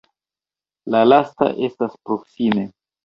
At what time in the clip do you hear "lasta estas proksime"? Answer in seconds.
1.09-2.65